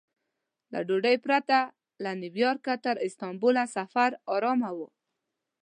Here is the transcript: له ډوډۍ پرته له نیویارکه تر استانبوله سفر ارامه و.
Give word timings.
له 0.71 0.79
ډوډۍ 0.87 1.15
پرته 1.25 1.57
له 2.03 2.11
نیویارکه 2.21 2.73
تر 2.85 2.95
استانبوله 3.07 3.63
سفر 3.77 4.09
ارامه 4.35 4.71
و. 4.77 4.79